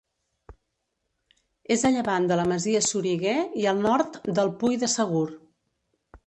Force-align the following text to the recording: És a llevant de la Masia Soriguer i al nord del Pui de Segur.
És 1.75 1.83
a 1.89 1.91
llevant 1.95 2.25
de 2.31 2.37
la 2.39 2.45
Masia 2.53 2.81
Soriguer 2.87 3.37
i 3.65 3.69
al 3.73 3.85
nord 3.85 4.19
del 4.41 4.51
Pui 4.65 4.81
de 4.87 4.91
Segur. 4.97 5.25